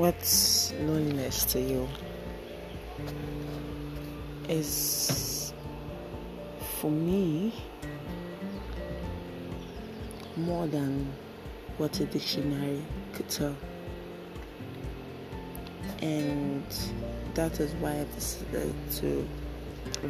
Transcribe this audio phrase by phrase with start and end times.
[0.00, 1.86] What's loneliness to you?
[4.48, 5.52] Is
[6.80, 7.52] for me
[10.38, 11.12] more than
[11.76, 12.82] what a dictionary
[13.12, 13.54] could tell.
[16.00, 16.64] And
[17.34, 19.28] that is why I decided to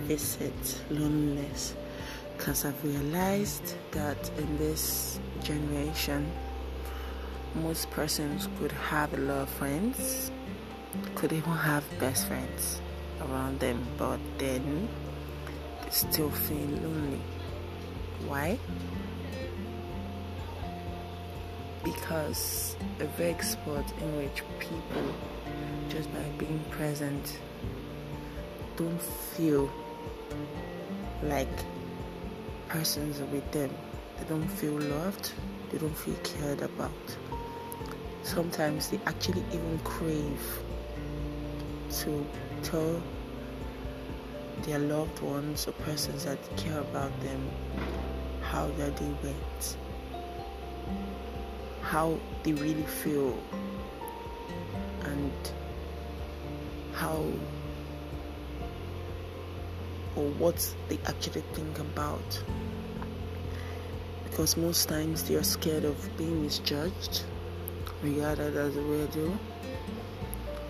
[0.06, 1.74] visit loneliness
[2.36, 6.30] because I've realized that in this generation,
[7.54, 10.30] most persons could have a lot of friends,
[11.14, 12.80] could even have best friends
[13.22, 14.88] around them, but then
[15.82, 17.20] they still feel lonely.
[18.26, 18.58] Why?
[21.82, 25.14] Because a vague spot in which people,
[25.88, 27.38] just by being present,
[28.76, 29.70] don't feel
[31.22, 31.48] like
[32.68, 33.70] persons with them.
[34.18, 35.32] They don't feel loved,
[35.70, 36.92] they don't feel cared about
[38.30, 40.62] sometimes they actually even crave
[41.90, 42.24] to
[42.62, 43.02] tell
[44.62, 47.50] their loved ones or persons that care about them
[48.40, 49.76] how their day went,
[51.82, 53.36] how they really feel,
[55.02, 55.32] and
[56.92, 57.16] how
[60.14, 62.44] or what they actually think about.
[64.22, 67.24] Because most times they are scared of being misjudged
[68.02, 69.36] regarded as a weirdo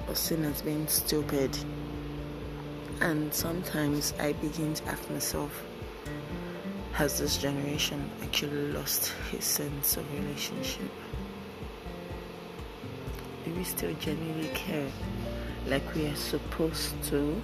[0.08, 1.56] or seen as being stupid.
[3.00, 5.64] And sometimes I begin to ask myself,
[6.92, 10.90] has this generation actually lost his sense of relationship?
[13.44, 14.90] Do we still genuinely care
[15.66, 17.40] like we are supposed to?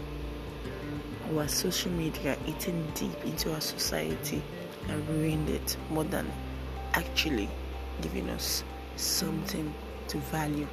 [1.33, 4.43] Or has social media eating deep into our society
[4.89, 6.31] and ruined it more than
[6.93, 7.49] actually
[8.03, 8.63] giving us
[8.97, 9.73] something
[10.09, 10.67] to value.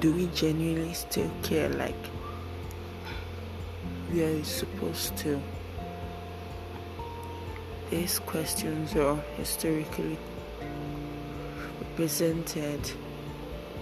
[0.00, 1.94] Do we genuinely still care like
[4.12, 5.40] we are supposed to?
[7.90, 10.18] These questions are historically
[11.80, 12.90] represented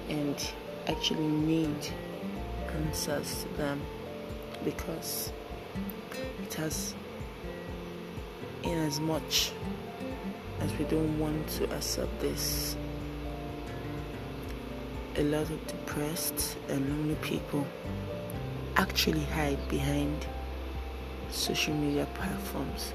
[0.09, 0.37] and
[0.88, 1.76] actually need
[2.75, 3.81] answers to them
[4.64, 5.32] because
[6.43, 6.94] it has
[8.62, 9.53] in as much
[10.60, 12.76] as we don't want to accept this.
[15.16, 17.66] A lot of depressed and lonely people
[18.76, 20.26] actually hide behind
[21.31, 22.93] social media platforms.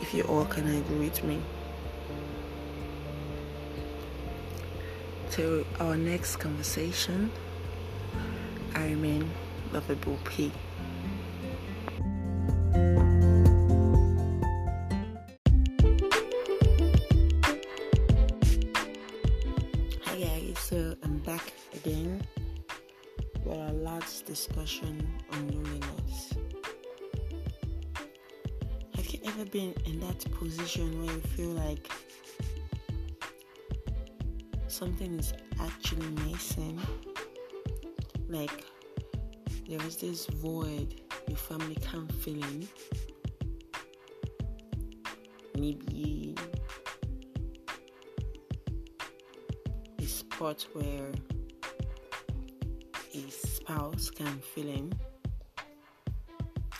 [0.00, 1.40] If you all can agree with me.
[5.32, 7.30] To our next conversation,
[8.74, 9.30] I remain
[9.72, 10.52] lovable P.
[24.32, 26.32] discussion on loneliness.
[28.94, 31.90] Have you ever been in that position where you feel like
[34.68, 36.80] something is actually missing?
[38.28, 38.64] Like
[39.68, 42.68] there is this void your family can't fill in.
[45.58, 46.34] Maybe
[49.98, 51.12] a spot where
[53.20, 54.92] spouse can fill in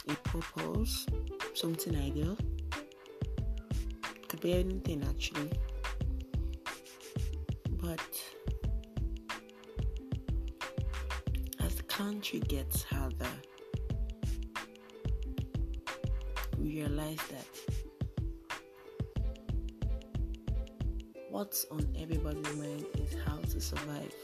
[0.09, 1.07] a purpose,
[1.55, 2.37] something ideal.
[4.29, 5.53] Could be anything actually.
[7.71, 8.01] But
[11.61, 13.27] as the country gets harder,
[16.59, 17.47] we realize that
[21.31, 24.15] what's on everybody's mind is how to survive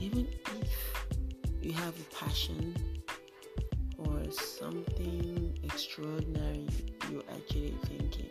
[0.00, 0.28] even
[0.60, 1.04] if
[1.60, 2.76] you have a passion
[3.98, 6.66] or something extraordinary
[7.10, 8.30] you're actually thinking,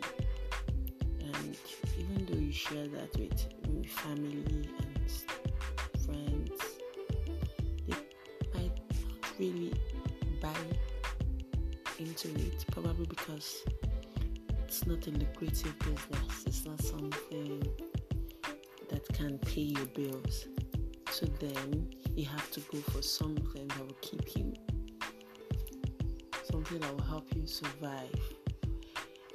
[1.20, 1.56] and
[1.98, 3.46] even though you share that with,
[3.88, 4.68] family and
[6.04, 6.60] friends,
[7.86, 7.94] they
[8.54, 9.72] might not really
[10.40, 10.54] buy
[11.98, 13.64] into it, probably because
[14.64, 17.66] it's not a lucrative business, it's not something
[18.88, 20.46] that can pay your bills.
[21.10, 24.52] So then you have to go for something that will keep you,
[26.44, 28.20] something that will help you survive.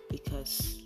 [0.10, 0.84] Because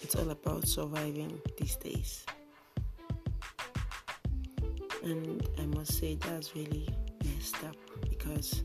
[0.00, 2.24] it's all about surviving these days.
[5.02, 6.88] And I must say that's really
[7.24, 7.76] messed up
[8.08, 8.62] because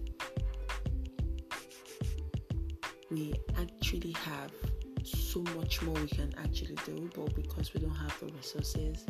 [3.09, 4.51] we actually have
[5.07, 9.05] so much more we can actually do, but because we don't have the resources,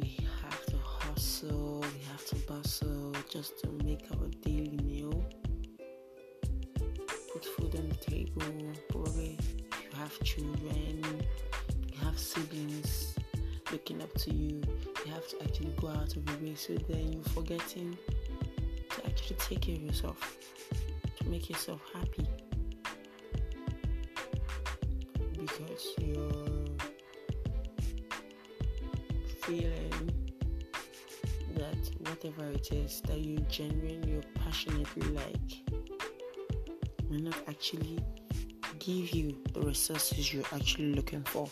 [0.00, 5.24] we have to hustle, we have to bustle just to make our daily meal,
[7.32, 8.42] put food on the table.
[8.88, 9.38] Probably
[9.82, 11.04] you have children,
[11.92, 13.14] you have siblings
[13.72, 14.62] looking up to you,
[15.04, 17.98] you have to actually go out of your way so then you're forgetting
[18.90, 20.36] to actually take care of yourself,
[21.18, 22.45] to make yourself happy.
[25.58, 26.76] You're
[29.40, 30.12] feeling
[31.54, 35.50] that whatever it is that you genuinely, passionately like,
[37.08, 37.98] may not actually
[38.78, 41.48] give you the resources you're actually looking for.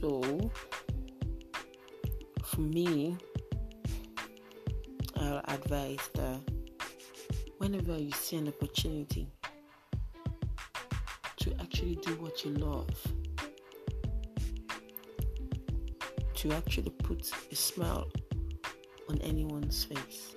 [0.00, 0.50] So,
[2.42, 3.16] for me,
[5.16, 6.40] I'll advise that
[7.58, 9.28] whenever you see an opportunity
[11.48, 12.88] to actually do what you love,
[16.34, 18.08] to actually put a smile
[19.08, 20.34] on anyone's face,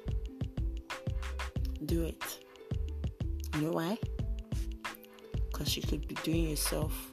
[1.85, 2.39] do it.
[3.55, 3.97] You know why?
[5.51, 7.11] Because you could be doing yourself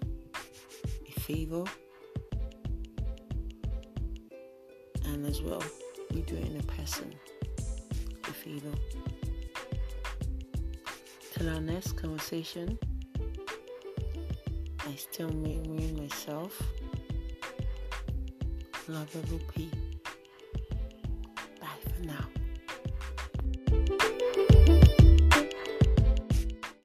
[1.06, 1.65] a favor
[5.06, 5.62] and as well
[6.15, 7.12] be doing a person
[8.25, 8.73] a favor.
[11.35, 12.79] Till our next conversation,
[14.88, 16.62] I still remain myself.
[18.88, 19.70] Lovable P.
[21.61, 22.38] Bye for now.